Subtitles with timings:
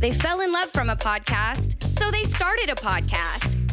[0.00, 3.70] They fell in love from a podcast, so they started a podcast.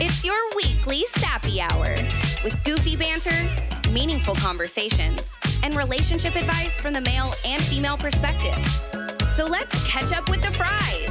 [0.00, 1.96] It's your weekly Sappy Hour
[2.42, 3.50] with goofy banter,
[3.90, 8.56] meaningful conversations, and relationship advice from the male and female perspective.
[9.34, 11.10] So let's catch up with the fries.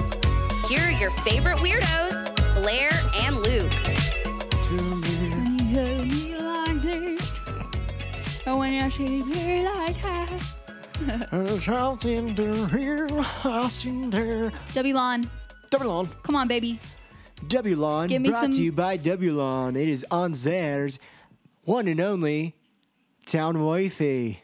[0.67, 2.25] Here are your favorite weirdos,
[2.63, 3.73] Blaire and Luke.
[8.47, 8.81] Or oh, when you
[9.63, 10.58] like that.
[11.61, 13.07] Something to hear,
[13.41, 14.51] something there.
[14.75, 15.29] W Lawn,
[15.71, 16.07] Dubulon.
[16.23, 16.79] come on, baby.
[17.47, 19.75] Dubulon Give me brought some- to you by Dubulon.
[19.75, 20.99] It is Anzère's,
[21.63, 22.55] one and only
[23.25, 24.41] town Wi-Fi.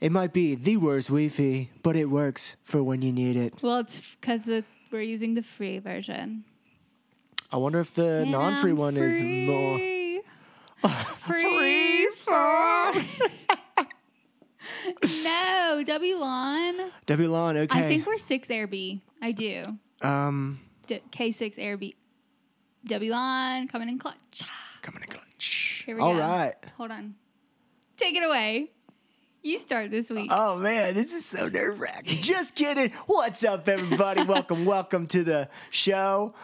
[0.00, 3.54] It might be the worst Wi-Fi, but it works for when you need it.
[3.62, 4.48] Well, it's because
[4.90, 6.44] we're using the free version.
[7.50, 9.78] I wonder if the And non-free I'm one is more.
[9.78, 10.20] free.
[11.16, 12.92] free for.
[15.24, 16.74] no, W Lawn.
[17.06, 17.78] Dubulon, okay.
[17.80, 19.00] I think we're six Airb.
[19.22, 19.62] I do.
[20.02, 21.94] um D- K6 Airb.
[22.86, 24.42] W Lawn coming in clutch.
[24.82, 25.82] coming in clutch.
[25.86, 26.20] Here we All go.
[26.20, 26.54] right.
[26.76, 27.14] Hold on.
[27.96, 28.70] Take it away.
[29.46, 30.28] You start this week.
[30.32, 32.20] Oh man, this is so nerve wracking.
[32.20, 32.90] Just kidding.
[33.06, 34.22] What's up, everybody?
[34.24, 36.34] welcome, welcome to the show.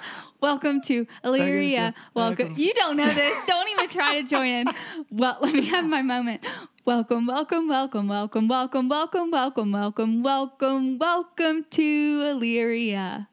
[0.40, 1.94] Welcome to Illyria.
[2.14, 2.46] Welcome.
[2.46, 2.62] Welcome.
[2.62, 3.36] You don't know this.
[3.44, 4.66] Don't even try to join in.
[5.10, 6.46] Well, let me have my moment.
[6.84, 13.28] Welcome, welcome, welcome, welcome, welcome, welcome, welcome, welcome, welcome, welcome to Illyria.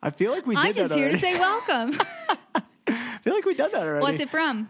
[0.00, 1.98] I feel like we did I'm just here to say welcome.
[2.86, 4.00] I feel like we've done that already.
[4.00, 4.68] What's it from?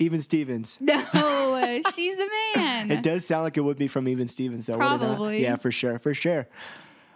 [0.00, 0.78] Even Stevens.
[0.80, 2.90] No, uh, she's the man.
[2.92, 4.78] It does sound like it would be from Even Stevens, though.
[4.78, 5.00] would it not?
[5.00, 5.42] Probably.
[5.42, 6.46] Yeah, for sure, for sure.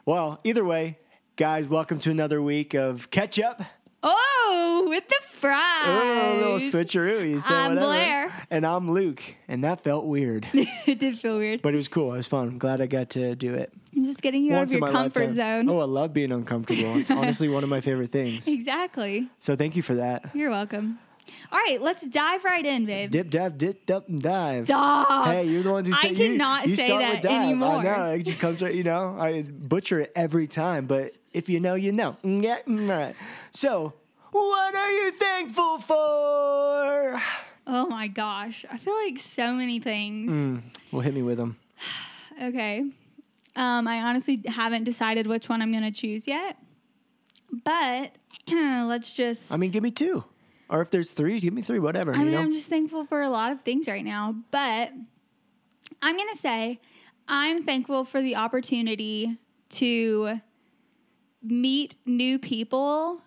[0.05, 0.99] Well, either way,
[1.37, 3.63] guys, welcome to another week of catch up.
[4.03, 5.61] Oh, with the fries.
[5.87, 7.31] Oh, a little switcheroo.
[7.31, 7.87] You said I'm whatever.
[8.31, 8.33] Blaire.
[8.51, 9.23] And I'm Luke.
[9.47, 10.49] And that felt weird.
[10.53, 11.63] it did feel weird.
[11.63, 12.13] but it was cool.
[12.15, 12.49] It was fun.
[12.49, 13.73] I'm glad I got to do it.
[13.95, 15.35] I'm just getting you out of your comfort lifetime.
[15.35, 15.69] zone.
[15.71, 16.97] Oh, I love being uncomfortable.
[16.97, 18.49] It's honestly one of my favorite things.
[18.49, 19.29] Exactly.
[19.39, 20.31] So thank you for that.
[20.35, 20.99] You're welcome.
[21.51, 23.11] All right, let's dive right in, babe.
[23.11, 24.67] Dip, dive, dip, up, and dive.
[24.67, 25.27] Stop.
[25.27, 27.43] Hey, you're the one who I said you, cannot you say start that with dive.
[27.45, 27.77] anymore.
[27.77, 28.75] I know it just comes right.
[28.75, 32.17] You know, I butcher it every time, but if you know, you know.
[32.25, 33.15] Mm, Yeah, mm, right.
[33.53, 33.93] So,
[34.31, 37.21] what are you thankful for?
[37.67, 38.65] Oh my gosh.
[38.71, 40.33] I feel like so many things.
[40.33, 41.57] Mm, well, hit me with them.
[42.43, 42.81] Okay.
[43.55, 46.57] Um, I honestly haven't decided which one I'm going to choose yet.
[47.65, 48.17] But
[48.51, 49.53] let's just.
[49.53, 50.25] I mean, give me two,
[50.69, 51.79] or if there's three, give me three.
[51.79, 52.15] Whatever.
[52.15, 52.41] I you mean, know.
[52.41, 54.35] I'm just thankful for a lot of things right now.
[54.51, 54.93] But
[56.01, 56.81] I'm going to say
[57.29, 59.39] I'm thankful for the opportunity
[59.71, 60.41] to
[61.43, 63.21] meet new people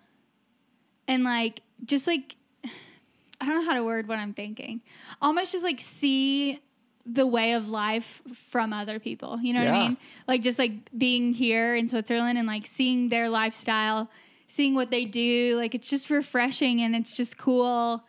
[1.08, 2.36] and like just like
[3.42, 4.82] I don't know how to word what I'm thinking.
[5.22, 6.60] Almost just like see
[7.06, 9.40] the way of life from other people.
[9.40, 9.98] You know what I mean?
[10.28, 14.10] Like just like being here in Switzerland and like seeing their lifestyle,
[14.48, 15.56] seeing what they do.
[15.58, 18.04] Like it's just refreshing and it's just cool.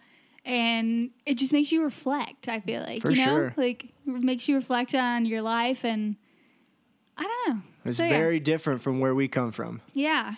[0.45, 3.03] And it just makes you reflect, I feel like.
[3.03, 3.25] For you know?
[3.25, 3.55] sure.
[3.57, 6.17] Like it makes you reflect on your life and
[7.19, 7.63] I don't know.
[7.85, 8.11] it's So, yeah.
[8.11, 9.81] very different from where we come from.
[9.95, 10.35] Yeah.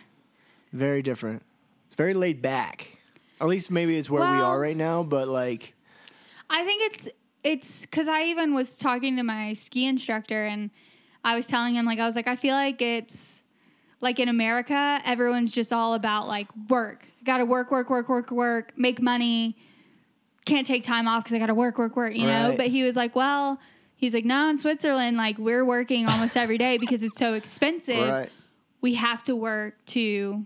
[0.73, 1.43] Very different.
[1.87, 2.99] It's very laid back.
[3.41, 5.03] At least maybe it's where we are right now.
[5.03, 5.75] But like,
[6.51, 7.09] I think it's
[7.45, 10.71] it's because I even was talking to my ski instructor and
[11.25, 13.38] I was telling him like I was like I feel like it's
[14.01, 18.31] like in America everyone's just all about like work, got to work, work, work, work,
[18.31, 19.57] work, make money,
[20.45, 22.55] can't take time off because I got to work, work, work, you know.
[22.57, 23.59] But he was like, well,
[23.97, 28.09] he's like, no, in Switzerland like we're working almost every day because it's so expensive.
[28.09, 28.31] right?
[28.81, 30.45] We have to work to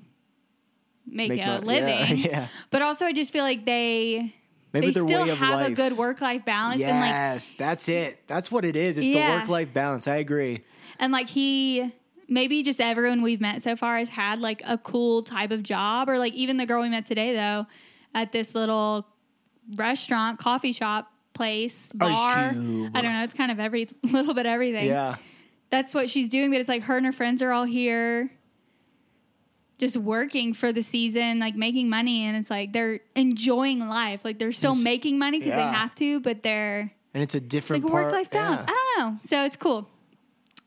[1.06, 2.16] make, Make a mon- living.
[2.19, 2.48] Yeah, yeah.
[2.70, 4.34] But also, I just feel like they
[4.72, 8.26] Maybe they still have a good work life balance and like Yes, that's it.
[8.26, 8.96] That's what it is.
[8.96, 9.34] It's Yeah.
[9.34, 10.08] the work life balance.
[10.08, 10.64] I agree.
[10.98, 11.92] and like he
[12.32, 16.09] maybe just everyone we've met so far has had like a cool type of job
[16.09, 17.66] or like even the girl we met today though
[18.15, 19.06] at this little
[19.76, 22.09] restaurant coffee shop place oh, bar.
[22.10, 24.87] I don't know it's kind of every little bit everything.
[24.87, 25.17] Yeah.
[25.70, 28.31] that's what she's doing but it's like her and her friends are all here
[29.78, 34.25] just working for the season like making money and it's like they're enjoying life.
[34.25, 35.70] Like they're still It's- making money because yeah.
[35.70, 38.62] they have to but they're And it's a it's different like a work life balance.
[38.67, 38.73] yeah.
[38.73, 39.19] i don't know.
[39.26, 39.88] So it's cool.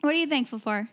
[0.01, 0.89] What are you thankful for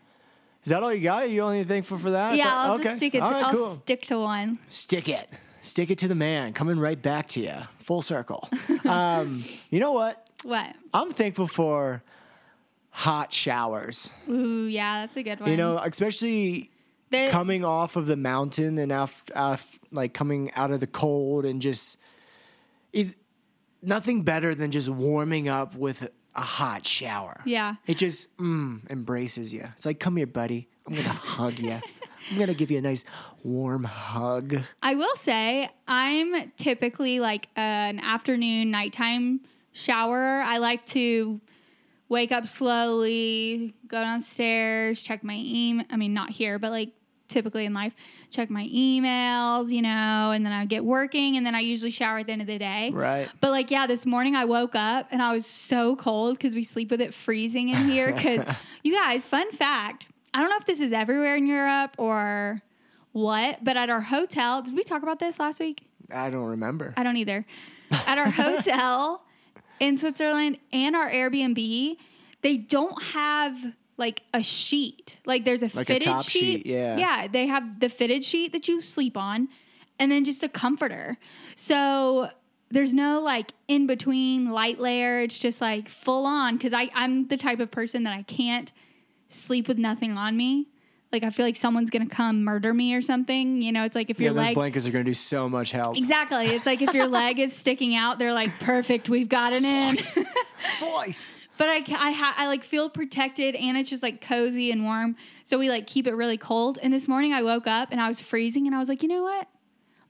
[0.64, 1.24] Is that all you got?
[1.24, 2.36] Are you only thankful for that?
[2.36, 2.84] Yeah, I'll okay.
[2.84, 3.18] just stick it.
[3.18, 3.70] To, right, I'll cool.
[3.72, 4.58] stick to one.
[4.68, 5.28] Stick it.
[5.60, 6.52] Stick it to the man.
[6.52, 7.54] Coming right back to you.
[7.80, 8.48] Full circle.
[8.84, 10.28] um, you know what?
[10.44, 10.74] What?
[10.94, 12.02] I'm thankful for
[12.90, 14.14] hot showers.
[14.28, 15.50] Ooh, yeah, that's a good one.
[15.50, 16.70] You know, especially
[17.28, 21.60] coming off of the mountain and after, af, like coming out of the cold and
[21.60, 21.98] just
[22.92, 23.14] it,
[23.82, 27.40] nothing better than just warming up with a hot shower.
[27.44, 27.74] Yeah.
[27.86, 29.68] It just mm, embraces you.
[29.76, 30.68] It's like, come here, buddy.
[30.86, 31.80] I'm gonna hug you.
[32.30, 33.04] I'm gonna give you a nice
[33.42, 34.54] warm hug.
[34.82, 39.40] I will say I'm typically like an afternoon, nighttime
[39.72, 40.42] shower.
[40.42, 41.40] I like to
[42.08, 45.86] wake up slowly, go downstairs, check my email.
[45.90, 46.90] I mean, not here, but like
[47.32, 47.94] typically in life,
[48.30, 52.18] check my emails, you know, and then I get working, and then I usually shower
[52.18, 52.90] at the end of the day.
[52.92, 53.28] Right.
[53.40, 56.62] But like, yeah, this morning I woke up and I was so cold because we
[56.62, 58.12] sleep with it freezing in here.
[58.22, 58.44] Because
[58.84, 62.62] you guys, fun fact, I don't know if this is everywhere in Europe or
[63.12, 65.82] what, but at our hotel, did we talk about this last week?
[66.12, 66.94] I don't remember.
[66.96, 67.44] I don't either.
[68.06, 69.22] At our hotel
[69.80, 71.96] in Switzerland and our Airbnb,
[72.42, 73.56] they don't have
[74.02, 75.16] like a sheet.
[75.24, 76.64] Like there's a Like a fitted top sheet.
[76.64, 76.96] sheet, yeah.
[76.98, 79.48] Yeah, they have the fitted sheet that you sleep on
[79.98, 81.16] and then just a comforter.
[81.54, 82.28] So
[82.70, 85.20] there's no like in between light layer.
[85.20, 88.72] It's just like full on I I'm the type of person that I can't
[89.28, 90.66] sleep with nothing on me.
[91.12, 93.62] Like I feel like someone's to come murder me or something.
[93.62, 95.70] You know, it's like if Yeah, your those leg blankets are gonna do so much
[95.70, 95.96] help.
[95.96, 96.46] Exactly.
[96.46, 99.96] It's like if your leg is sticking out, they're like, perfect, we've got it in.
[100.70, 101.30] Slice.
[101.58, 105.16] but I, I, ha- I like feel protected and it's just like cozy and warm.
[105.44, 106.78] So we like keep it really cold.
[106.82, 109.08] And this morning I woke up and I was freezing and I was like, you
[109.08, 109.48] know what?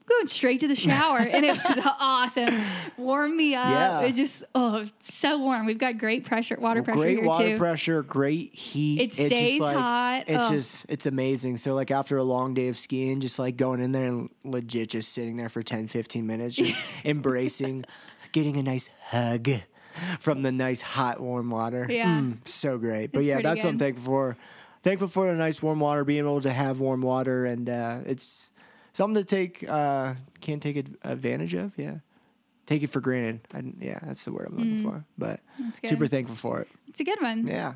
[0.01, 1.19] I'm going straight to the shower.
[1.21, 2.49] and it was awesome.
[2.97, 3.67] Warm me up.
[3.69, 4.01] Yeah.
[4.09, 5.65] It just, oh, so warm.
[5.65, 7.59] We've got great pressure, water pressure great here water too.
[7.59, 9.01] pressure, great heat.
[9.01, 10.25] It It's stays like- hot.
[10.27, 10.51] It's Ugh.
[10.53, 11.57] just it's amazing.
[11.59, 14.91] So like after a long day of skiing, just like going in there and legit
[14.91, 17.85] just sitting there for 10, 15 minutes, just embracing,
[18.33, 19.49] getting a nice hug
[20.21, 21.87] from the nice hot warm water.
[21.89, 22.21] Yeah.
[22.21, 23.13] Mm, so great.
[23.13, 24.37] But It's yeah, pretty that's what I'm thankful for.
[24.83, 28.51] Thankful for the nice warm water, being able to have warm water, and uh, it's
[28.93, 31.73] something to take uh, can't take advantage of.
[31.77, 31.97] Yeah.
[32.67, 33.41] Take it for granted.
[33.53, 35.05] I, yeah, that's the word I'm looking for.
[35.19, 35.67] But Mm.
[35.67, 35.89] That's good.
[35.91, 36.69] super thankful for it.
[36.89, 37.47] It's a good one.
[37.47, 37.75] Yeah.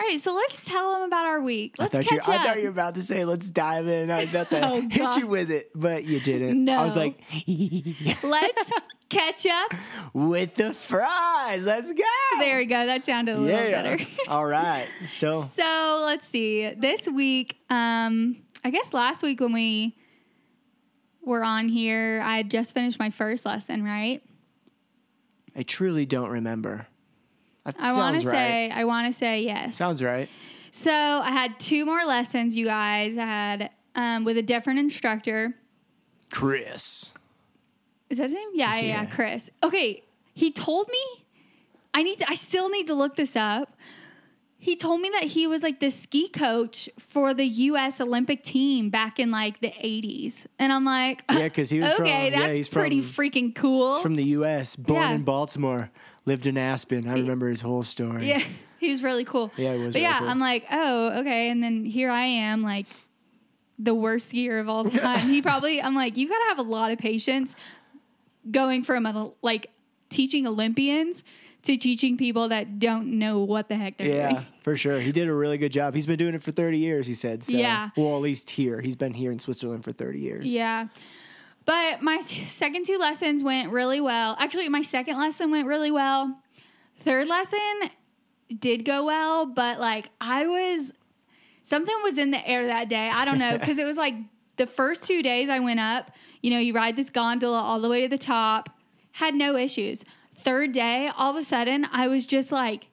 [0.00, 0.18] All right.
[0.20, 1.74] So let's tell them about our week.
[1.78, 4.10] Let's catch you, catch I thought you were about to say, let's dive in.
[4.10, 5.20] I was about to Oh, hit God.
[5.20, 6.64] you with it, but you didn't.
[6.64, 6.78] No.
[6.78, 7.20] I was like,
[8.22, 8.72] let's
[9.10, 9.74] catch up.
[10.14, 11.66] with the fries.
[11.66, 12.02] Let's go.
[12.38, 12.86] There we go.
[12.86, 13.82] That sounded a little yeah.
[13.82, 14.04] better.
[14.28, 14.86] All right.
[15.10, 16.72] So, So let's see.
[16.74, 19.96] This week, um, I guess last week when we
[21.22, 24.22] were on here, I had just finished my first lesson, right?
[25.54, 26.86] I truly don't remember.
[27.64, 28.34] That I want to right.
[28.34, 29.76] say, I want to say yes.
[29.76, 30.28] Sounds right.
[30.70, 33.18] so I had two more lessons, you guys.
[33.18, 35.54] I had um, with a different instructor.
[36.32, 37.10] Chris.
[38.08, 38.48] Is that his name?
[38.54, 39.04] Yeah, yeah, yeah, Yeah.
[39.06, 39.50] Chris.
[39.62, 40.02] Okay,
[40.34, 41.24] he told me.
[41.92, 42.18] I need.
[42.18, 43.76] To, I still need to look this up.
[44.62, 47.98] He told me that he was like the ski coach for the U.S.
[48.00, 52.04] Olympic team back in like the '80s, and I'm like, yeah, because he was from-
[52.06, 52.30] okay.
[52.30, 53.96] yeah, that's he's pretty from- freaking cool.
[53.96, 55.12] From the U.S., born Yeah.
[55.12, 55.90] in Baltimore,
[56.26, 57.08] lived in Aspen.
[57.08, 58.28] I remember his whole story.
[58.28, 58.42] yeah,
[58.78, 59.50] he was really cool.
[59.56, 60.28] Yeah, he was But really yeah, cool.
[60.28, 61.50] I'm like, oh, okay.
[61.50, 62.86] And then here I am, like
[63.78, 65.28] the worst skier of all time.
[65.28, 65.80] he probably.
[65.80, 67.54] I'm like, you gotta have a lot of patience
[68.50, 69.70] going from a, like
[70.08, 71.24] teaching Olympians
[71.62, 74.34] to teaching people that don't know what the heck they're Yeah, doing.
[74.42, 74.98] Yeah, for sure.
[74.98, 75.94] He did a really good job.
[75.94, 77.44] He's been doing it for 30 years, he said.
[77.44, 77.54] So.
[77.56, 77.90] Yeah.
[77.98, 78.80] Well, at least here.
[78.80, 80.46] He's been here in Switzerland for 30 years.
[80.46, 80.88] Yeah.
[81.64, 84.36] But my second two lessons went really well.
[84.38, 86.38] Actually, my second lesson went really well.
[87.00, 87.90] Third lesson
[88.58, 90.92] did go well, but like I was
[91.62, 93.08] something was in the air that day.
[93.08, 94.14] I don't know because it was like
[94.56, 96.10] the first two days I went up,
[96.42, 98.68] you know, you ride this gondola all the way to the top,
[99.12, 100.04] had no issues.
[100.36, 102.89] Third day, all of a sudden, I was just like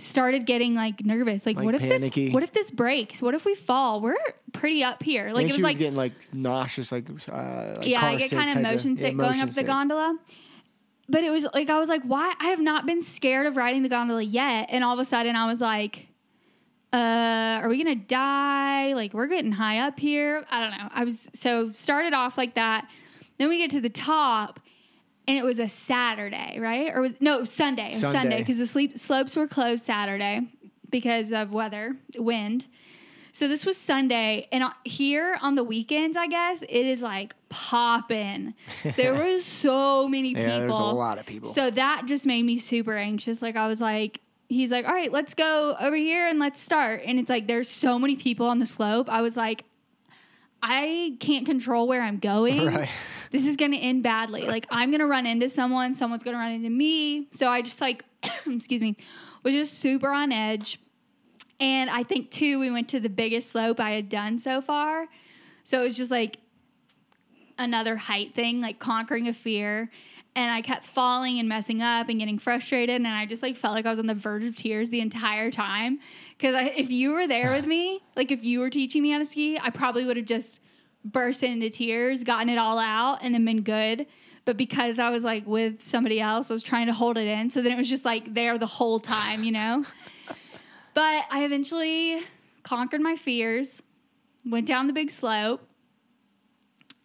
[0.00, 1.46] started getting like nervous.
[1.46, 2.26] Like, Like what if panicky.
[2.26, 3.20] this what if this breaks?
[3.22, 4.00] What if we fall?
[4.00, 4.16] We're
[4.52, 5.30] pretty up here.
[5.32, 8.08] Like and it she was was like getting like nauseous, like, uh, like yeah, car
[8.10, 9.66] I get sick kind of type motion yeah, sick going motion up the sick.
[9.66, 10.18] gondola.
[11.08, 12.34] But it was like I was like, why?
[12.38, 15.34] I have not been scared of riding the gondola yet, and all of a sudden
[15.36, 16.06] I was like,
[16.92, 18.94] uh, are we gonna die?
[18.94, 20.44] Like we're getting high up here.
[20.50, 20.88] I don't know.
[20.92, 22.88] I was so started off like that.
[23.38, 24.60] Then we get to the top,
[25.30, 26.90] and it was a Saturday, right?
[26.92, 27.86] Or was no Sunday?
[27.86, 30.48] It was Sunday because the sleep slopes were closed Saturday
[30.90, 32.66] because of weather, wind.
[33.30, 38.54] So this was Sunday, and here on the weekends, I guess it is like popping.
[38.96, 40.50] There was so many people.
[40.50, 41.48] Yeah, there's a lot of people.
[41.48, 43.40] So that just made me super anxious.
[43.40, 47.02] Like I was like, he's like, all right, let's go over here and let's start.
[47.06, 49.08] And it's like there's so many people on the slope.
[49.08, 49.64] I was like,
[50.60, 52.66] I can't control where I'm going.
[52.74, 52.88] Right.
[53.30, 54.42] This is gonna end badly.
[54.42, 57.28] Like I'm gonna run into someone, someone's gonna run into me.
[57.30, 58.04] So I just like,
[58.46, 58.96] excuse me,
[59.42, 60.78] was just super on edge.
[61.60, 65.06] And I think too, we went to the biggest slope I had done so far.
[65.62, 66.38] So it was just like
[67.58, 69.90] another height thing, like conquering a fear.
[70.36, 72.96] and I kept falling and messing up and getting frustrated.
[72.96, 75.50] And I just like felt like I was on the verge of tears the entire
[75.50, 75.98] time.
[76.38, 79.24] Because if you were there with me, like if you were teaching me how to
[79.24, 80.60] ski, I probably would have just
[81.04, 84.06] burst into tears, gotten it all out, and then been good.
[84.44, 87.50] But because I was like with somebody else, I was trying to hold it in.
[87.50, 89.84] So then it was just like there the whole time, you know?
[90.94, 92.22] but I eventually
[92.62, 93.82] conquered my fears,
[94.44, 95.66] went down the big slope,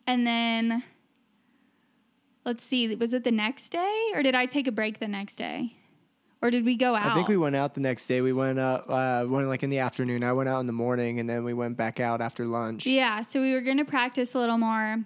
[0.08, 0.84] and then
[2.46, 5.36] let's see, was it the next day or did I take a break the next
[5.36, 5.74] day?
[6.46, 7.08] Or did we go out?
[7.08, 8.22] I think we went out the next day.
[8.22, 10.24] We went up, uh, went like in the afternoon.
[10.24, 12.86] I went out in the morning, and then we went back out after lunch.
[12.86, 15.04] Yeah, so we were going to practice a little more.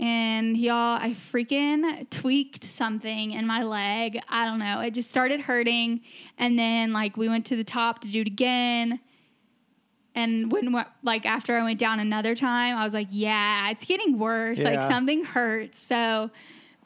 [0.00, 4.18] And y'all, I freaking tweaked something in my leg.
[4.28, 4.80] I don't know.
[4.80, 6.00] It just started hurting.
[6.38, 8.98] And then, like, we went to the top to do it again.
[10.16, 14.18] And when, like, after I went down another time, I was like, yeah, it's getting
[14.18, 14.58] worse.
[14.58, 15.78] Like, something hurts.
[15.78, 16.30] So,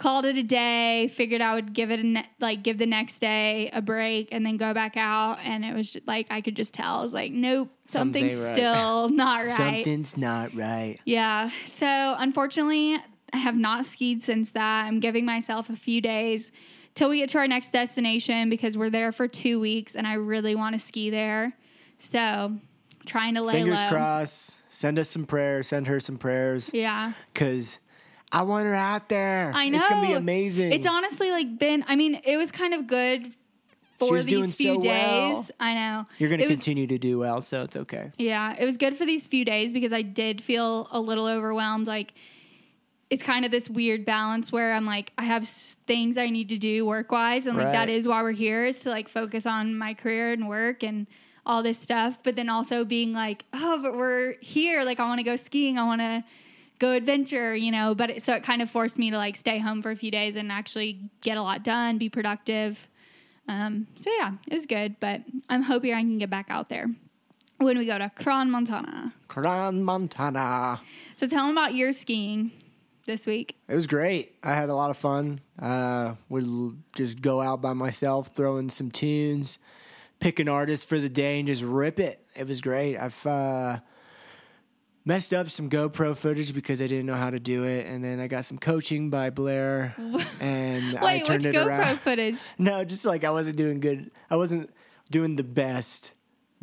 [0.02, 3.20] called it a day, figured I would give it a, ne- like, give the next
[3.20, 5.38] day a break and then go back out.
[5.44, 6.98] And it was just, like, I could just tell.
[6.98, 8.54] I was like, nope, Something something's right.
[8.54, 9.56] still not right.
[9.84, 10.98] Something's not right.
[11.04, 11.50] Yeah.
[11.66, 12.98] So unfortunately,
[13.32, 14.86] I have not skied since that.
[14.86, 16.50] I'm giving myself a few days
[16.94, 20.14] till we get to our next destination because we're there for two weeks and I
[20.14, 21.52] really want to ski there.
[21.98, 22.52] So
[23.06, 23.88] trying to lay Fingers low.
[23.88, 24.62] crossed.
[24.68, 25.68] Send us some prayers.
[25.68, 26.70] Send her some prayers.
[26.74, 27.12] Yeah.
[27.34, 27.78] Cause
[28.32, 29.52] I want her out there.
[29.54, 29.78] I know.
[29.78, 30.72] It's gonna be amazing.
[30.72, 33.30] It's honestly like been, I mean, it was kind of good
[33.98, 35.34] for doing these few so days.
[35.34, 35.46] well.
[35.60, 36.06] I know.
[36.18, 38.10] You're gonna It was- continue to do well, so it's okay.
[38.18, 41.86] Yeah, it was good for these few days because I did feel a little overwhelmed.
[41.86, 42.14] Like,
[43.10, 46.56] it's kind of this weird balance where I'm like, I have things I need to
[46.58, 47.72] do work wise, and like Right.
[47.72, 51.06] that is why we're here is to like focus on my career and work and
[51.44, 52.18] all this stuff.
[52.22, 54.82] But then also being like, oh, but we're here.
[54.84, 55.76] Like, I want to go skiing.
[55.78, 56.24] I want to
[56.82, 57.94] go adventure, you know.
[57.94, 60.10] But it, so it kind of forced me to like stay home for a few
[60.10, 62.88] days and actually get a lot done, be productive.
[63.48, 64.96] Um, so yeah, it was good.
[65.00, 66.90] But I'm hoping I can get back out there
[67.58, 69.14] when we go to Cron, Montana.
[69.28, 70.80] Cran Montana.
[71.14, 72.50] So tell them about your skiing
[73.06, 73.56] this week.
[73.68, 74.34] It was great.
[74.42, 75.40] I had a lot of fun.
[75.58, 79.58] Uh, would just go out by myself, throw in some tunes,
[80.18, 82.24] pick an artist for the day, and just rip it.
[82.34, 82.96] It was great.
[82.96, 83.78] I've uh,
[85.04, 88.20] messed up some GoPro footage because I didn't know how to do it, and then
[88.20, 89.94] I got some coaching by Blaire,
[90.40, 92.00] and I Wait, which turned it GoPro around.
[92.00, 92.38] footage?
[92.58, 94.10] No, just like I wasn't doing good.
[94.30, 94.70] I wasn't
[95.10, 96.14] doing the best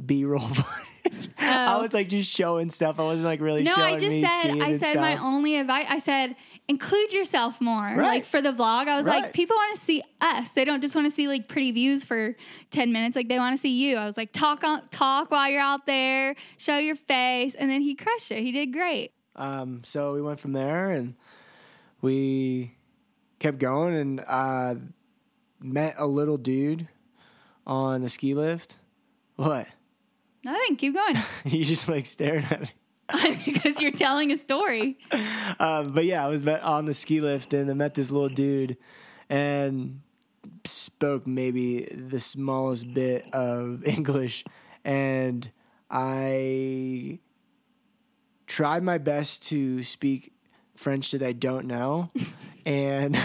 [0.04, 1.30] B roll footage.
[1.40, 1.82] I oh.
[1.82, 3.00] was like just showing stuff.
[3.00, 3.64] I wasn't like really Oh.
[3.66, 5.86] No, showing I just said I said my only advice.
[5.90, 6.36] I said
[6.70, 7.82] include yourself more.
[7.82, 7.98] Right.
[7.98, 10.52] Like for the vlog, I was like, people want to see us.
[10.52, 12.36] They don't just want to see like pretty views for
[12.72, 13.16] ten minutes.
[13.16, 13.98] Like they want to see you.
[13.98, 17.82] I was like, talk on talk while you're out there, show your face, and then
[17.82, 18.42] he crushed it.
[18.42, 19.12] He did great.
[19.36, 21.16] Um, so we went from there and
[22.02, 22.76] we
[23.40, 24.76] kept going and uh,
[25.60, 26.88] met a little dude
[27.66, 28.78] on the ski lift.
[29.38, 29.68] What?
[30.44, 30.76] Nothing.
[30.76, 31.16] Keep going.
[31.46, 32.70] you just like staring at me.
[33.46, 34.98] because you're telling a story.
[35.60, 38.78] Um, but yeah, I was on the ski lift and I met this little dude
[39.30, 40.02] and
[40.66, 44.44] spoke maybe the smallest bit of English.
[44.84, 45.50] And
[45.90, 47.20] I
[48.48, 50.34] tried my best to speak
[50.76, 52.10] French that I don't know.
[52.66, 53.18] and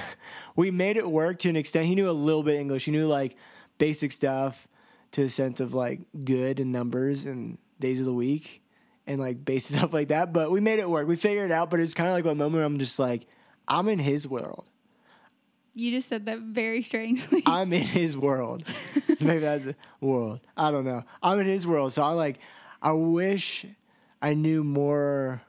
[0.56, 1.86] we made it work to an extent.
[1.86, 2.86] He knew a little bit English.
[2.86, 3.36] He knew like
[3.78, 4.66] basic stuff
[5.12, 8.63] to the sense of like good and numbers and days of the week
[9.06, 10.32] and like basic stuff like that.
[10.32, 11.06] But we made it work.
[11.06, 11.70] We figured it out.
[11.70, 13.26] But it's kind of like one moment where I'm just like,
[13.66, 14.64] I'm in his world.
[15.76, 17.42] You just said that very strangely.
[17.46, 18.62] I'm in his world.
[19.20, 20.40] Maybe that's the world.
[20.56, 21.02] I don't know.
[21.22, 21.92] I'm in his world.
[21.92, 22.38] So I like,
[22.80, 23.66] I wish
[24.22, 25.42] I knew more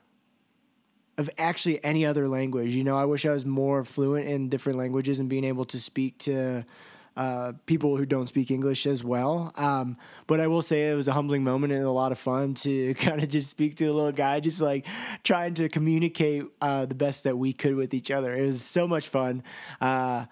[1.18, 2.76] of actually any other language.
[2.76, 5.80] You know, I wish I was more fluent in different languages and being able to
[5.80, 6.66] speak to
[7.16, 9.54] uh, people who don't speak English as well.
[9.56, 12.54] Um, but I will say it was a humbling moment and a lot of fun
[12.56, 14.86] to kind of just speak to the little guy, just like
[15.24, 18.36] trying to communicate uh, the best that we could with each other.
[18.36, 19.44] It was so much fun.
[19.80, 20.26] Uh,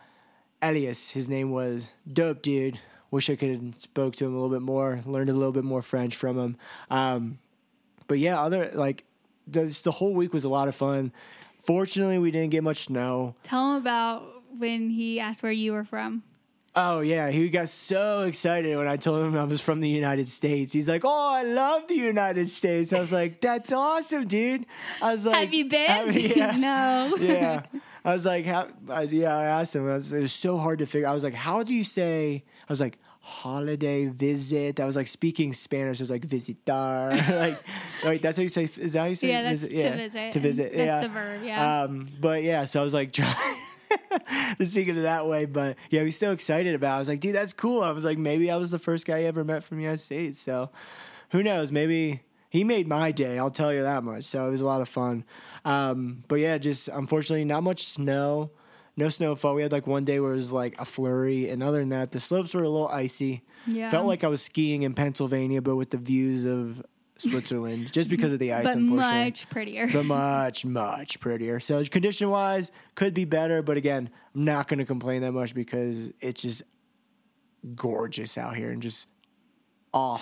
[0.62, 2.80] Elias, his name was dope dude.
[3.12, 5.64] Wish I could have spoke to him a little bit more, learned a little bit
[5.64, 6.58] more French from him.
[6.90, 7.38] Um,
[8.08, 9.06] but yeah, other like
[9.48, 11.12] the whole week was a lot of fun.
[11.64, 13.36] Fortunately, we didn't get much snow.
[13.44, 16.24] Tell him about when he asked where you were from.
[16.76, 20.28] Oh yeah, he got so excited when I told him I was from the United
[20.28, 20.74] States.
[20.74, 24.66] He's like, "Oh, I love the United States." I was like, "That's awesome, dude."
[25.00, 25.88] I was like, Have you been?
[25.88, 26.58] have- yeah.
[26.58, 27.16] no.
[27.20, 27.62] yeah.
[28.06, 29.90] I was like, how, I, yeah, I asked him.
[29.90, 31.08] I was, it was so hard to figure.
[31.08, 32.44] I was like, how do you say?
[32.62, 34.82] I was like, holiday visit.
[34.82, 36.02] I was like speaking Spanish.
[36.02, 37.16] I was like, visitar.
[37.40, 37.64] like,
[38.04, 38.64] wait, that's how you say.
[38.64, 39.30] Is that how you say?
[39.30, 39.82] Yeah, that's visit?
[39.84, 40.34] to visit.
[40.34, 40.74] To visit.
[40.74, 41.00] That's yeah.
[41.00, 41.82] the verb, yeah.
[41.84, 43.36] Um, but yeah, so I was like, trying.
[44.58, 45.46] to speak of it that way.
[45.46, 46.94] But yeah, he was so excited about.
[46.94, 46.96] it.
[46.96, 47.82] I was like, dude, that's cool.
[47.84, 49.98] I was like, maybe I was the first guy you ever met from the United
[49.98, 50.40] States.
[50.40, 50.70] So
[51.32, 51.72] who knows?
[51.72, 53.40] Maybe he made my day.
[53.40, 54.26] I'll tell you that much.
[54.26, 55.26] So it was a lot of fun.
[55.66, 58.52] Um, but yeah, just unfortunately, not much snow.
[58.96, 59.56] No snowfall.
[59.56, 62.12] We had like one day where it was like a flurry, and other than that,
[62.12, 63.42] the slopes were a little icy.
[63.66, 63.90] Yeah.
[63.90, 66.86] Felt like I was skiing in Pennsylvania, but with the views of
[67.18, 68.64] Switzerland, just because of the ice.
[68.64, 69.88] but unfortunately, much prettier.
[69.92, 71.60] but much, much prettier.
[71.60, 75.54] So condition wise, could be better, but again, I'm not going to complain that much
[75.54, 76.64] because it's just
[77.76, 79.08] gorgeous out here and just
[79.94, 80.20] aw,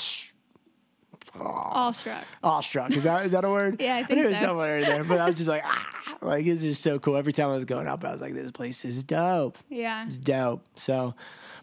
[1.40, 2.26] Awestruck.
[2.44, 2.92] awestruck.
[2.92, 3.78] Is that is that a word?
[3.82, 4.48] Yeah, I think knew it so.
[4.48, 7.16] somewhere in there, but I was just like, ah, like it's just so cool.
[7.16, 9.58] Every time I was going up, I was like, this place is dope.
[9.70, 10.06] Yeah.
[10.06, 10.66] It's dope.
[10.76, 11.16] So,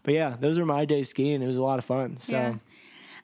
[0.04, 1.42] but yeah, those were my days skiing.
[1.42, 2.18] It was a lot of fun.
[2.18, 2.32] So.
[2.32, 2.54] Yeah.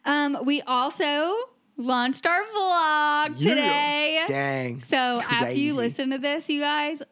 [0.05, 1.35] Um, we also
[1.77, 3.49] launched our vlog Yeah.
[3.49, 4.23] today.
[4.27, 4.81] Dang.
[4.81, 7.03] So after you listen to this, you guys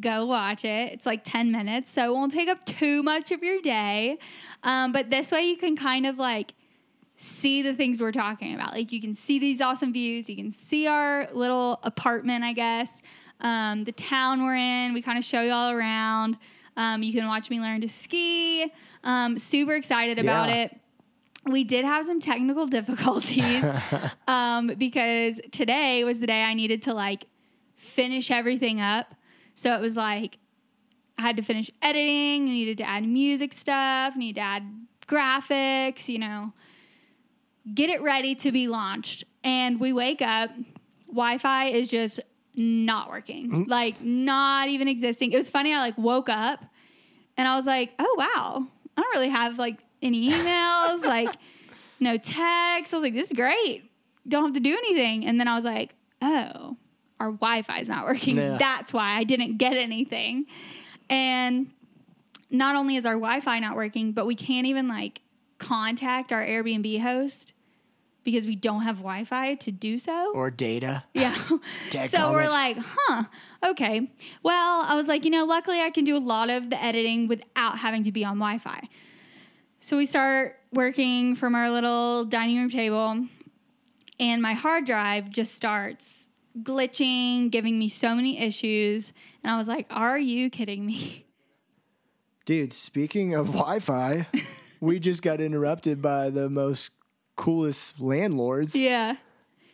[0.00, 0.92] go watch it.
[0.92, 4.18] It's like 10 minutes, so it won't take up too much of your day.
[4.62, 6.54] Um, but this way you can kind of like
[7.16, 8.72] see the things we're talking about.
[8.72, 13.02] Like you can see these awesome views, you can see our little apartment, I guess,
[13.40, 14.92] um, the town we're in.
[14.94, 16.38] We kind of show you all around.
[16.76, 18.72] Um, you can watch me learn to ski.
[19.04, 20.54] Um, super excited about Yeah.
[20.64, 20.80] it.
[21.44, 23.64] We did have some technical difficulties
[24.28, 27.26] um, because today was the day I needed to like
[27.76, 29.14] finish everything up.
[29.54, 30.38] So it was like
[31.18, 36.18] I had to finish editing, needed to add music stuff, needed to add graphics, you
[36.18, 36.52] know,
[37.74, 39.24] get it ready to be launched.
[39.44, 40.50] And we wake up,
[41.08, 42.20] Wi Fi is just
[42.54, 45.32] not working, like not even existing.
[45.32, 45.72] It was funny.
[45.74, 46.64] I like woke up
[47.36, 51.34] and I was like, oh, wow, I don't really have like any emails, like
[52.00, 52.92] no text.
[52.92, 53.84] I was like, this is great.
[54.26, 55.26] Don't have to do anything.
[55.26, 56.76] And then I was like, oh,
[57.20, 58.36] our Wi Fi is not working.
[58.36, 58.56] Yeah.
[58.58, 60.46] That's why I didn't get anything.
[61.08, 61.70] And
[62.50, 65.20] not only is our Wi Fi not working, but we can't even like
[65.58, 67.52] contact our Airbnb host
[68.24, 70.32] because we don't have Wi Fi to do so.
[70.34, 71.04] Or data.
[71.14, 71.36] Yeah.
[72.08, 73.24] So we're like, huh,
[73.62, 74.10] okay.
[74.42, 77.28] Well, I was like, you know, luckily I can do a lot of the editing
[77.28, 78.88] without having to be on Wi Fi.
[79.84, 83.26] So we start working from our little dining room table,
[84.20, 86.28] and my hard drive just starts
[86.62, 89.12] glitching, giving me so many issues.
[89.42, 91.26] And I was like, are you kidding me?
[92.44, 94.28] Dude, speaking of Wi Fi,
[94.80, 96.92] we just got interrupted by the most
[97.34, 98.76] coolest landlords.
[98.76, 99.16] Yeah.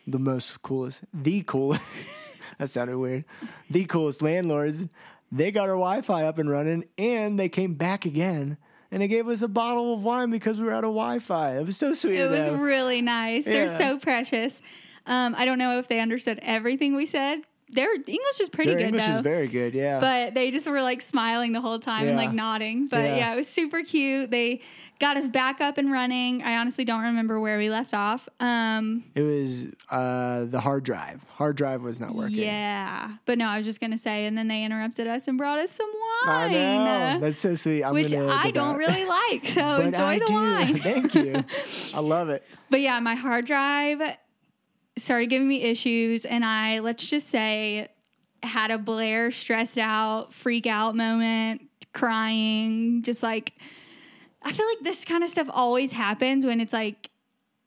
[0.07, 1.83] The most coolest, the coolest.
[2.57, 3.25] that sounded weird.
[3.69, 4.87] The coolest landlords.
[5.31, 8.57] They got our Wi Fi up and running and they came back again
[8.91, 11.57] and they gave us a bottle of wine because we were out of Wi Fi.
[11.57, 12.17] It was so sweet.
[12.17, 13.45] It was really nice.
[13.45, 14.61] They're so precious.
[15.05, 17.41] Um, I don't know if they understood everything we said.
[17.71, 19.11] Their English is pretty Their good English though.
[19.13, 19.99] is very good, yeah.
[19.99, 22.87] but they just were like smiling the whole time and like nodding.
[22.87, 23.15] But Yeah.
[23.17, 23.33] yeah.
[23.33, 24.31] it was super cute.
[24.31, 24.61] They
[24.99, 26.41] got us back up and running.
[26.43, 28.27] I honestly don't remember where we left off.
[28.39, 31.23] Um, it was uh, the hard drive.
[31.29, 32.37] Hard drive was not working.
[32.39, 35.59] yeah, but no, I was just gonna say, and then they interrupted us and brought
[35.59, 35.89] us some
[36.25, 36.51] wine.
[36.51, 37.19] I know.
[37.19, 37.83] That's so sweet.
[37.83, 39.45] I'm which I don't really like.
[39.47, 40.33] So enjoy I the do.
[40.33, 40.75] wine.
[40.79, 41.43] Thank you.
[41.95, 42.43] I love it.
[42.71, 43.99] But yeah, my hard drive
[44.99, 47.89] started giving me issues, and I let's just say
[48.43, 51.61] had a Blaire stressed out, freak out moment,
[51.93, 53.53] crying, just like
[54.41, 57.09] I feel like this kind of stuff always happens when it's like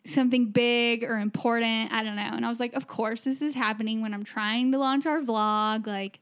[0.04, 1.92] something big or important.
[1.92, 2.22] I don't know.
[2.22, 5.20] And I was like, of course, this is happening when I'm trying to launch our
[5.20, 5.86] vlog.
[5.86, 6.20] Like,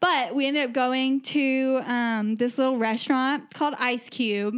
[0.00, 4.54] but we ended up going to um, this little restaurant called Ice Cube.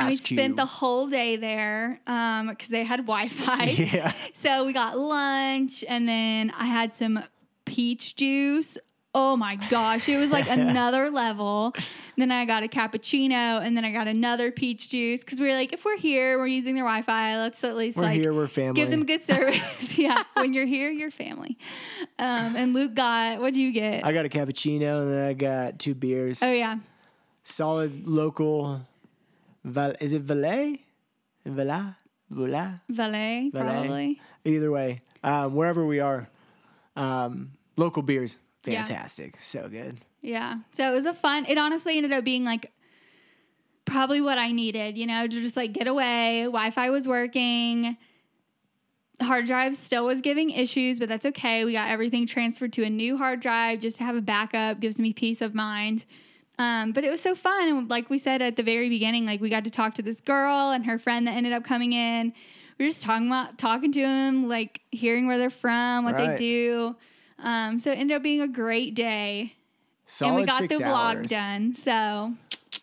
[0.00, 0.56] And we spent you.
[0.56, 3.64] the whole day there because they had Wi-Fi.
[3.94, 4.12] Yeah.
[4.32, 7.22] So we got lunch, and then I had some
[7.64, 8.76] peach juice.
[9.16, 11.72] Oh my gosh, it was like another level.
[12.16, 15.52] Then I got a cappuccino, and then I got another peach juice because we were
[15.54, 17.36] like, if we're here, we're using their Wi-Fi.
[17.38, 18.74] Let's at least We're like here, we're family.
[18.74, 19.96] give them good service.
[19.98, 21.56] yeah, when you're here, you're family.
[22.18, 24.04] Um, and Luke got what do you get?
[24.04, 26.42] I got a cappuccino and then I got two beers.
[26.42, 26.78] oh yeah,
[27.44, 28.80] Solid local.
[29.64, 30.82] Val- is it Valet?
[31.46, 31.96] Vala?
[32.32, 32.80] Vula?
[32.88, 33.72] valet, Valet.
[33.72, 34.20] probably.
[34.44, 36.28] Either way, um, wherever we are,
[36.96, 38.82] um, local beers, Yeah.
[38.82, 39.98] fantastic, so good.
[40.22, 40.56] Yeah.
[40.72, 41.44] So it was a fun.
[41.46, 42.72] It honestly ended up being like
[43.84, 46.42] probably what I needed, you know, to just like get away.
[46.44, 47.96] Wi-Fi was working.
[49.20, 51.64] Hard drive still was giving issues, but that's okay.
[51.64, 54.80] We got everything transferred to a new hard drive just to have a backup.
[54.80, 56.04] Gives me peace of mind.
[56.58, 59.40] Um, but it was so fun, and like we said at the very beginning, like
[59.40, 62.32] we got to talk to this girl and her friend that ended up coming in.
[62.78, 66.30] We were just talking about talking to them, like hearing where they're from, what Right.
[66.30, 66.96] they do.
[67.40, 69.54] Um, so it ended up being a great day
[70.06, 71.30] Solid and we got the vlog hours.
[71.30, 71.74] done.
[71.74, 72.34] So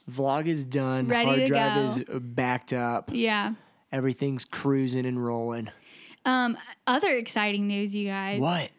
[0.10, 1.08] Vlog is done.
[1.08, 1.76] Ready Hard to drive
[2.08, 2.14] go.
[2.16, 3.10] is backed up.
[3.14, 3.54] yeah.
[3.92, 5.70] Everything's cruising and rolling.
[6.26, 6.58] Um,
[6.88, 8.40] other exciting news, you guys.
[8.42, 8.70] What?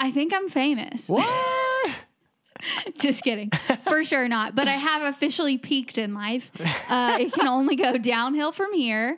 [0.00, 1.08] I think I'm famous.
[1.08, 1.22] What?
[2.98, 3.50] Just kidding.
[3.82, 4.54] For sure not.
[4.54, 6.50] But I have officially peaked in life.
[6.90, 9.16] Uh, it can only go downhill from here.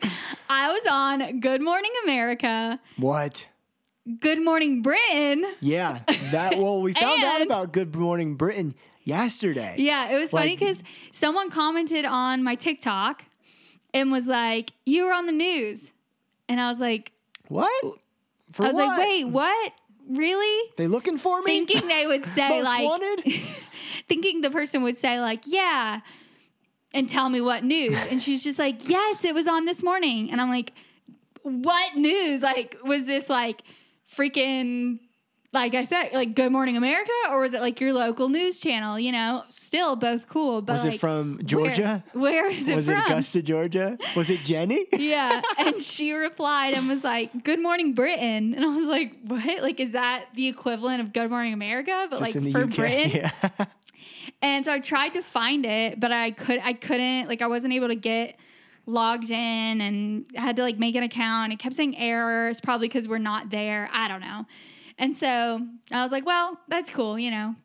[0.49, 3.49] I was on Good Morning America, what?
[4.21, 5.47] Good Morning Britain.
[5.61, 6.59] Yeah, that.
[6.59, 9.77] Well, we found out about Good Morning Britain yesterday.
[9.79, 13.25] Yeah, it was funny because someone commented on my TikTok
[13.95, 15.91] and was like, You were on the news.
[16.49, 17.13] And I was like,
[17.49, 17.99] What?
[18.53, 18.99] For I was like.
[18.99, 19.73] Wait, what?
[20.09, 20.71] Really?
[20.77, 21.65] They looking for me?
[21.65, 23.33] Thinking they would say, Most like, wanted?
[24.09, 26.01] thinking the person would say like, "Yeah,"
[26.93, 27.97] and tell me what news.
[28.11, 30.73] And she's just like, "Yes, it was on this morning." And I'm like,
[31.43, 32.43] "What news?
[32.43, 33.63] Like, was this like
[34.11, 34.99] freaking?"
[35.55, 38.99] Like I said, like Good Morning America, or was it like your local news channel?
[38.99, 40.61] You know, still both cool.
[40.63, 42.05] But Was like, it from where- Georgia?
[42.13, 42.97] Where, is it Was from?
[42.97, 43.97] it Augusta, Georgia?
[44.17, 44.87] Was it Jenny?
[44.93, 45.41] yeah.
[45.59, 48.55] And she replied and was like, Good Morning Britain.
[48.55, 49.63] And I was like, What?
[49.63, 52.09] Like, is that the equivalent of Good Morning America?
[52.11, 52.75] But Just like for UK.
[52.75, 53.31] Britain?
[53.61, 53.67] Yeah.
[54.43, 57.73] And so I tried to find it, but I could I couldn't like I wasn't
[57.73, 58.37] able to get
[58.87, 61.53] logged in and had to like make an account.
[61.53, 63.89] It kept saying errors, probably because we're not there.
[63.93, 64.47] I don't know.
[64.99, 67.57] And so I was like, well, that's cool, you know.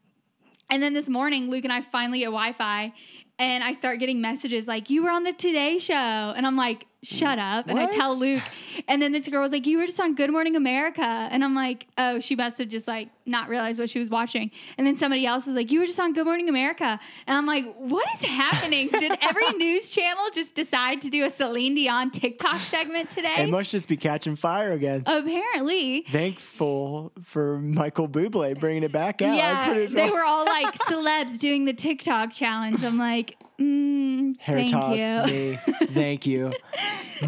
[0.70, 2.94] And then this morning, Luke and I finally get Wi-Fi,
[3.40, 6.86] and I start getting messages like, "You were on the Today Show," and I'm like,
[7.04, 7.60] "Shut mm.
[7.60, 8.42] up!" And I tell Luke,
[8.88, 11.56] and then this girl was like, "You were just on Good Morning America," and I'm
[11.56, 14.96] like, "Oh, she must have just like not realized what she was watching." And then
[14.96, 18.06] somebody else was like, "You were just on Good Morning America," and I'm like, "What
[18.14, 18.90] is happening?
[18.90, 23.50] Did every news channel just decide to do a Celine Dion TikTok segment today?" It
[23.50, 25.04] must just be catching fire again.
[25.06, 29.36] Apparently, Thankful for Michael Bublé bringing it back out.
[29.36, 32.84] Yeah, they were all like celebs doing the TikTok challenge.
[32.84, 35.24] I'm like, mm, Hair thank toss you.
[35.26, 35.60] me.
[35.94, 36.54] Thank you.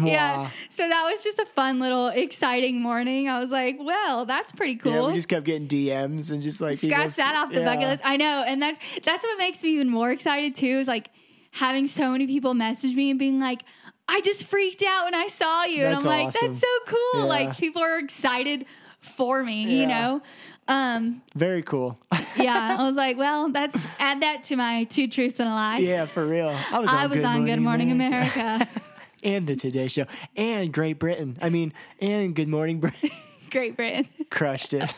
[0.00, 0.48] Yeah.
[0.70, 3.28] So that was just a fun little exciting morning.
[3.28, 4.92] I was like, well, that's pretty cool.
[4.92, 7.66] Yeah, we just kept getting DMs and just like Scratch that off the yeah.
[7.66, 8.02] bucket list.
[8.02, 8.42] I know.
[8.46, 11.10] And that's that's what makes me even more excited too, is like
[11.50, 13.64] having so many people message me and being like,
[14.08, 15.82] I just freaked out when I saw you.
[15.82, 16.48] That's and I'm like, awesome.
[16.48, 17.20] that's so cool.
[17.20, 17.24] Yeah.
[17.24, 18.64] Like people are excited
[19.02, 20.22] for me, you know?
[20.68, 21.98] Um, Very cool.
[22.36, 22.76] yeah.
[22.78, 25.78] I was like, well, that's add that to my two truths and a lie.
[25.78, 26.48] yeah, for real.
[26.48, 28.66] I was on, I was Good, on Morning Good Morning America.
[29.22, 31.36] and the Today Show and Great Britain.
[31.42, 33.10] I mean, and Good Morning Britain.
[33.50, 34.08] Great Britain.
[34.30, 34.94] Crushed it.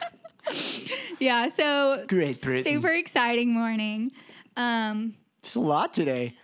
[1.19, 2.65] Yeah, so Great Britain.
[2.65, 4.13] super exciting morning.
[4.57, 6.35] Um, Just a lot today.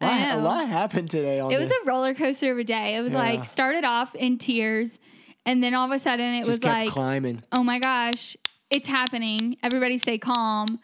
[0.00, 2.96] A lot, a lot happened today it was the, a roller coaster of a day.
[2.96, 3.20] It was Yeah.
[3.20, 4.98] like started off in tears,
[5.46, 7.42] and then all of a sudden it just was like, climbing.
[7.52, 8.36] oh my gosh,
[8.70, 9.56] it's happening.
[9.62, 10.78] Everybody stay calm,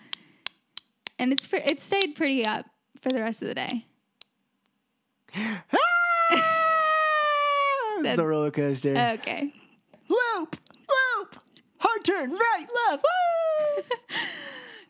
[1.18, 2.66] and it's pre- it stayed pretty up
[3.00, 3.86] for the rest of the day.
[5.34, 5.64] Ah!
[8.00, 8.96] It's a roller coaster.
[9.18, 9.52] Okay.
[10.08, 10.56] loop,
[10.88, 11.36] loop,
[11.80, 13.04] hard turn, right, left.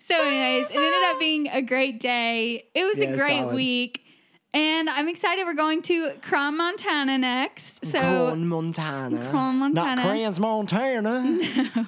[0.01, 2.65] So, anyways, it ended up being a great day.
[2.75, 3.55] It was Yeah, a great solid.
[3.55, 4.05] week.
[4.55, 5.45] And I'm excited.
[5.47, 7.85] We're going to Cron, Montana next.
[7.85, 9.31] So, Cron, Montana.
[9.31, 9.97] Cron, Montana.
[9.97, 11.39] Not Crans, Montana.
[11.75, 11.87] No.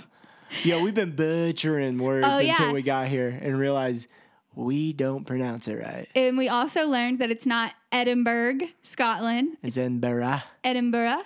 [0.65, 2.73] Yeah, we've been butchering words Oh, until yeah.
[2.73, 4.09] we got here and realized
[4.57, 6.09] we don't pronounce it right.
[6.17, 9.59] and we also learned that it's not Edinburgh, Scotland.
[9.63, 10.43] It's Edinburgh.
[10.65, 11.23] Edinburgh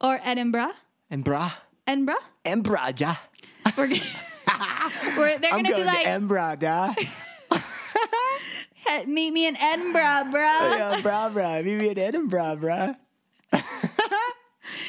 [0.00, 0.72] or Edinburgh.
[1.08, 1.52] Edinburgh.
[1.86, 2.16] Edinburgh.
[2.44, 3.16] Edinburgh.
[3.76, 4.00] We're gonna,
[5.16, 6.56] we're, they're be going to like, Edinburgh.
[8.86, 10.32] "Hey, meet me in Edinburgh, bruh.
[10.34, 11.62] yeah, bra, bra.
[11.62, 12.94] Meet me in Edinburgh, bra.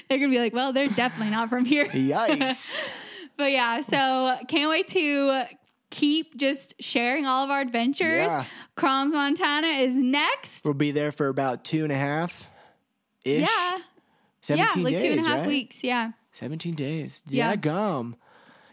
[0.10, 1.88] They're gonna be like, well, they're definitely not from here.
[1.88, 2.90] Yikes.
[3.38, 5.44] But yeah, so can't wait to
[5.90, 8.28] keep just sharing all of our adventures.
[8.28, 8.46] Yeah.
[8.78, 10.64] Crons, Montana is next.
[10.64, 12.48] we'll be there for about two and a half
[13.26, 13.42] ish.
[13.42, 13.80] Yeah.
[14.40, 15.48] 17 yeah, like days, two and a half right?
[15.48, 15.84] weeks.
[15.84, 16.12] Yeah.
[16.32, 17.24] 17 days.
[17.28, 17.50] Yeah.
[17.50, 18.16] Yeah, gum.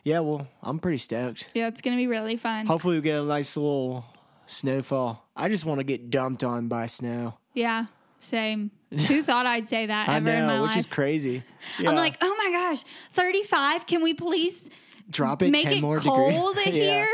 [0.04, 1.50] Yeah, well, I'm pretty stoked.
[1.54, 2.66] Yeah, it's gonna be really fun.
[2.66, 4.04] Hopefully, we get a nice little
[4.46, 5.28] snowfall.
[5.36, 7.38] I just want to get dumped on by snow.
[7.54, 7.86] Yeah.
[8.20, 8.70] Same.
[8.90, 10.78] Who thought I'd say that I ever in my know, which life?
[10.78, 11.42] is crazy.
[11.78, 13.86] I'm like, oh my gosh, 35.
[13.86, 14.70] Can we please
[15.10, 16.74] drop it make 10 it more cold degrees.
[16.74, 17.08] here?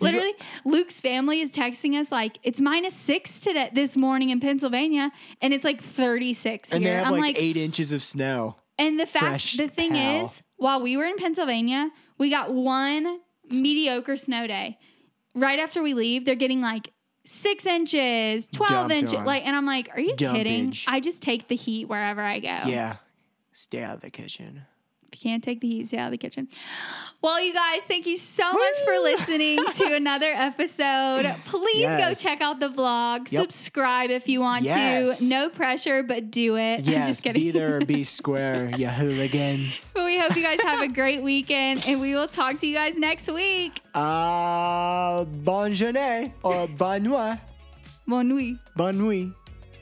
[0.00, 0.34] Literally,
[0.64, 5.10] Luke's family is texting us like it's minus six today this morning in Pennsylvania,
[5.40, 6.98] and it's like 36 and they here.
[6.98, 8.56] have I'm like, like, eight inches of snow.
[8.78, 13.20] and the fact, fresh the thing is, while we were in Pennsylvania, we got one
[13.50, 14.78] mediocre snow day.
[15.40, 16.92] Right after we leave, they're getting like
[17.24, 19.14] six inches, 12 Dumped inches.
[19.14, 19.24] on.
[19.24, 20.70] Like, and I'm like, are you kidding?
[20.70, 20.84] Dumpage.
[20.88, 22.48] I just take the heat wherever I go.
[22.66, 22.96] Yeah.
[23.52, 24.62] Stay out of the kitchen.
[25.10, 26.48] Can't take the heat, stay out of the kitchen.
[27.22, 31.26] Well, you guys, thank you so much for listening to another episode.
[31.44, 32.22] Please Yes.
[32.22, 33.30] go check out the vlog.
[33.30, 33.42] Yep.
[33.42, 35.18] Subscribe if you want Yes.
[35.18, 35.24] to.
[35.26, 36.80] No pressure, but do it.
[36.80, 37.42] I'm Yes, just kidding.
[37.42, 39.90] be there or be square, you hooligans.
[39.94, 42.74] But we hope you guys have a great weekend, and we will talk to you
[42.74, 43.80] guys next week.
[43.94, 47.38] Uh, bonne journée or bonne nuit.
[48.06, 48.56] Bon nuit.
[48.76, 49.28] Bonne nuit.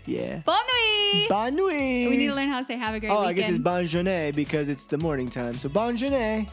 [0.09, 0.40] Yeah.
[0.47, 1.29] Bon nuit.
[1.29, 2.09] Bonne nuit.
[2.09, 3.14] we need to learn how to say have a great day.
[3.14, 5.55] Oh, I guess it's bonne journée because it's the morning time.
[5.55, 6.49] So bonne journée.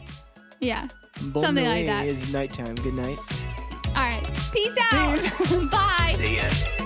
[0.60, 0.88] yeah.
[1.32, 2.06] Bonne Something like nuit that.
[2.06, 2.74] is nighttime.
[2.74, 3.18] Good night.
[3.96, 4.22] All right.
[4.52, 5.18] Peace out.
[5.18, 5.64] Peace.
[5.70, 6.14] Bye.
[6.18, 6.85] See ya.